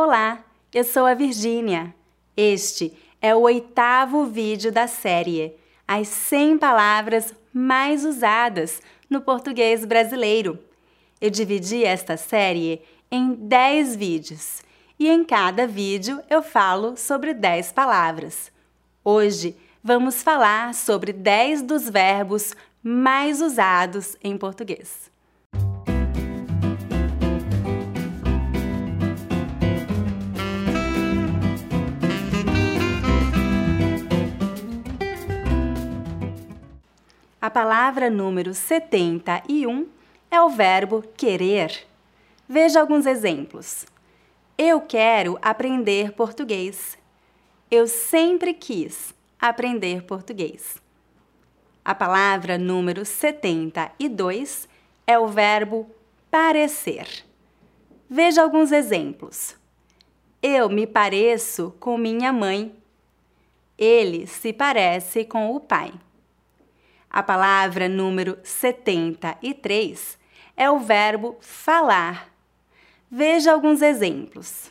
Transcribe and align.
Olá, 0.00 0.44
eu 0.72 0.84
sou 0.84 1.06
a 1.06 1.12
Virgínia. 1.12 1.92
Este 2.36 2.96
é 3.20 3.34
o 3.34 3.40
oitavo 3.40 4.26
vídeo 4.26 4.70
da 4.70 4.86
série 4.86 5.56
As 5.88 6.06
100 6.06 6.58
Palavras 6.58 7.34
Mais 7.52 8.04
Usadas 8.04 8.80
no 9.10 9.20
Português 9.20 9.84
Brasileiro. 9.84 10.56
Eu 11.20 11.30
dividi 11.30 11.82
esta 11.82 12.16
série 12.16 12.80
em 13.10 13.34
10 13.34 13.96
vídeos 13.96 14.62
e 15.00 15.08
em 15.08 15.24
cada 15.24 15.66
vídeo 15.66 16.22
eu 16.30 16.44
falo 16.44 16.96
sobre 16.96 17.34
10 17.34 17.72
palavras. 17.72 18.52
Hoje 19.04 19.56
vamos 19.82 20.22
falar 20.22 20.74
sobre 20.74 21.12
10 21.12 21.62
dos 21.62 21.90
verbos 21.90 22.54
mais 22.84 23.42
usados 23.42 24.16
em 24.22 24.38
português. 24.38 25.10
A 37.48 37.50
palavra 37.50 38.10
número 38.10 38.52
71 38.52 39.88
é 40.30 40.38
o 40.38 40.50
verbo 40.50 41.02
querer. 41.16 41.86
Veja 42.46 42.78
alguns 42.78 43.06
exemplos. 43.06 43.86
Eu 44.58 44.82
quero 44.82 45.38
aprender 45.40 46.12
português. 46.12 46.98
Eu 47.70 47.86
sempre 47.86 48.52
quis 48.52 49.14
aprender 49.40 50.02
português. 50.02 50.76
A 51.82 51.94
palavra 51.94 52.58
número 52.58 53.06
72 53.06 54.68
é 55.06 55.18
o 55.18 55.26
verbo 55.26 55.90
parecer. 56.30 57.24
Veja 58.10 58.42
alguns 58.42 58.72
exemplos. 58.72 59.56
Eu 60.42 60.68
me 60.68 60.86
pareço 60.86 61.74
com 61.80 61.96
minha 61.96 62.30
mãe. 62.30 62.76
Ele 63.78 64.26
se 64.26 64.52
parece 64.52 65.24
com 65.24 65.56
o 65.56 65.58
pai. 65.58 65.94
A 67.18 67.22
palavra 67.24 67.88
número 67.88 68.38
73 68.44 70.16
é 70.56 70.70
o 70.70 70.78
verbo 70.78 71.36
falar. 71.40 72.32
Veja 73.10 73.52
alguns 73.52 73.82
exemplos. 73.82 74.70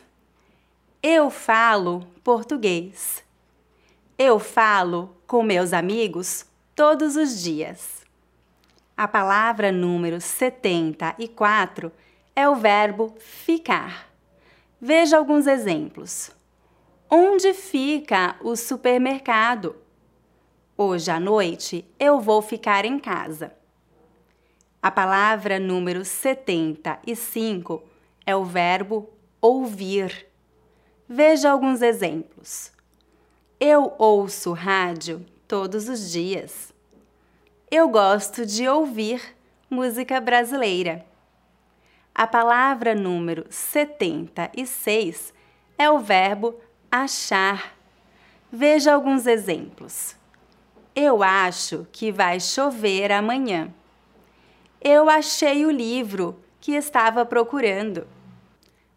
Eu 1.02 1.28
falo 1.28 2.06
português. 2.24 3.22
Eu 4.16 4.38
falo 4.38 5.14
com 5.26 5.42
meus 5.42 5.74
amigos 5.74 6.46
todos 6.74 7.16
os 7.16 7.42
dias. 7.42 8.02
A 8.96 9.06
palavra 9.06 9.70
número 9.70 10.18
74 10.18 11.92
é 12.34 12.48
o 12.48 12.54
verbo 12.54 13.14
ficar. 13.18 14.08
Veja 14.80 15.18
alguns 15.18 15.46
exemplos. 15.46 16.30
Onde 17.10 17.52
fica 17.52 18.36
o 18.40 18.56
supermercado? 18.56 19.76
Hoje 20.80 21.10
à 21.10 21.18
noite 21.18 21.84
eu 21.98 22.20
vou 22.20 22.40
ficar 22.40 22.84
em 22.84 23.00
casa. 23.00 23.52
A 24.80 24.92
palavra 24.92 25.58
número 25.58 26.04
75 26.04 27.82
é 28.24 28.36
o 28.36 28.44
verbo 28.44 29.10
ouvir. 29.40 30.28
Veja 31.08 31.50
alguns 31.50 31.82
exemplos. 31.82 32.70
Eu 33.58 33.92
ouço 33.98 34.52
rádio 34.52 35.26
todos 35.48 35.88
os 35.88 36.12
dias. 36.12 36.72
Eu 37.68 37.88
gosto 37.88 38.46
de 38.46 38.68
ouvir 38.68 39.20
música 39.68 40.20
brasileira. 40.20 41.04
A 42.14 42.24
palavra 42.24 42.94
número 42.94 43.44
76 43.50 45.34
é 45.76 45.90
o 45.90 45.98
verbo 45.98 46.54
achar. 46.88 47.76
Veja 48.52 48.94
alguns 48.94 49.26
exemplos. 49.26 50.16
Eu 50.94 51.22
acho 51.22 51.86
que 51.92 52.10
vai 52.10 52.40
chover 52.40 53.12
amanhã. 53.12 53.72
Eu 54.80 55.08
achei 55.08 55.64
o 55.64 55.70
livro 55.70 56.38
que 56.60 56.72
estava 56.72 57.24
procurando. 57.24 58.06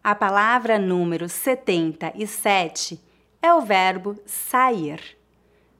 A 0.03 0.15
palavra 0.15 0.79
número 0.79 1.29
77 1.29 2.99
é 3.41 3.53
o 3.53 3.61
verbo 3.61 4.15
sair. 4.25 5.17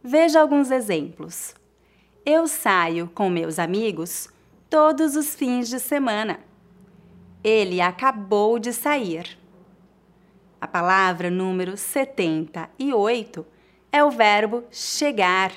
Veja 0.04 0.42
alguns 0.42 0.72
exemplos. 0.72 1.56
Eu 2.26 2.48
saio 2.48 3.10
com 3.14 3.30
meus 3.30 3.58
amigos 3.58 4.30
todos 4.70 5.16
os 5.16 5.36
fins 5.36 5.68
de 5.70 5.80
semana. 5.80 6.40
Ele 7.44 7.82
acabou 7.82 8.60
de 8.60 8.74
sair. 8.74 9.38
A 10.60 10.68
palavra 10.68 11.32
número 11.32 11.76
78 11.76 13.46
é 13.92 14.04
o 14.04 14.12
verbo 14.12 14.64
chegar. 14.70 15.52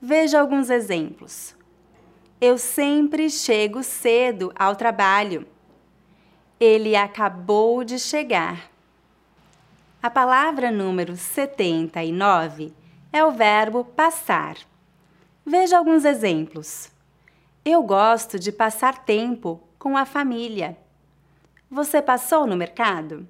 Veja 0.00 0.40
alguns 0.40 0.68
exemplos. 0.68 1.56
Eu 2.38 2.58
sempre 2.58 3.30
chego 3.30 3.82
cedo 3.82 4.52
ao 4.54 4.76
trabalho. 4.76 5.46
Ele 6.60 6.94
acabou 6.94 7.82
de 7.82 7.98
chegar. 7.98 8.70
A 10.02 10.10
palavra 10.10 10.70
número 10.70 11.16
79 11.16 12.74
é 13.10 13.24
o 13.24 13.32
verbo 13.32 13.84
passar. 13.84 14.56
Veja 15.44 15.78
alguns 15.78 16.04
exemplos. 16.04 16.92
Eu 17.64 17.82
gosto 17.82 18.38
de 18.38 18.52
passar 18.52 19.04
tempo 19.04 19.62
com 19.78 19.96
a 19.96 20.04
família. 20.04 20.76
Você 21.70 22.02
passou 22.02 22.46
no 22.46 22.54
mercado? 22.54 23.26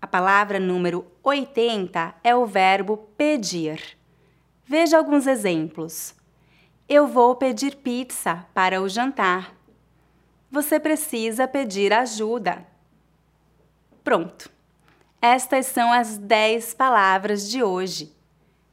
A 0.00 0.06
palavra 0.06 0.60
número 0.60 1.04
80 1.24 2.14
é 2.22 2.36
o 2.36 2.46
verbo 2.46 2.96
pedir. 3.16 3.99
Veja 4.70 4.98
alguns 4.98 5.26
exemplos. 5.26 6.14
Eu 6.88 7.08
vou 7.08 7.34
pedir 7.34 7.74
pizza 7.74 8.46
para 8.54 8.80
o 8.80 8.88
jantar. 8.88 9.52
Você 10.48 10.78
precisa 10.78 11.48
pedir 11.48 11.92
ajuda. 11.92 12.64
Pronto. 14.04 14.48
Estas 15.20 15.66
são 15.66 15.92
as 15.92 16.16
10 16.18 16.72
palavras 16.74 17.50
de 17.50 17.64
hoje. 17.64 18.14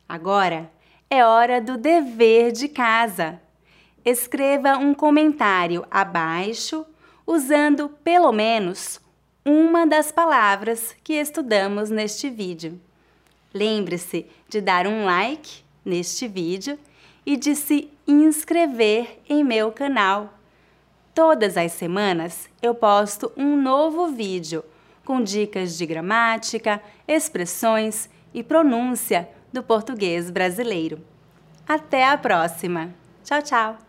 Agora 0.07 0.71
é 1.09 1.25
hora 1.25 1.59
do 1.59 1.79
dever 1.79 2.51
de 2.51 2.67
casa. 2.67 3.41
Escreva 4.05 4.77
um 4.77 4.93
comentário 4.93 5.83
abaixo 5.89 6.85
usando 7.25 7.89
pelo 7.89 8.31
menos 8.31 9.01
uma 9.43 9.87
das 9.87 10.11
palavras 10.11 10.95
que 11.03 11.13
estudamos 11.13 11.89
neste 11.89 12.29
vídeo. 12.29 12.79
Lembre-se 13.51 14.27
de 14.47 14.61
dar 14.61 14.85
um 14.85 15.03
like 15.03 15.65
neste 15.87 16.27
vídeo 16.27 16.77
e 17.25 17.35
de 17.35 17.55
se 17.55 17.89
inscrever 18.07 19.19
em 19.27 19.43
meu 19.43 19.71
canal. 19.71 20.33
Todas 21.13 21.57
as 21.57 21.71
semanas 21.71 22.47
eu 22.61 22.75
posto 22.75 23.31
um 23.35 23.59
novo 23.59 24.07
vídeo 24.07 24.63
com 25.03 25.23
dicas 25.23 25.77
de 25.77 25.85
gramática, 25.85 26.81
expressões 27.07 28.09
e 28.33 28.43
pronúncia 28.43 29.29
do 29.51 29.63
português 29.63 30.29
brasileiro. 30.29 31.01
Até 31.67 32.05
a 32.05 32.17
próxima! 32.17 32.93
Tchau, 33.23 33.41
tchau! 33.41 33.86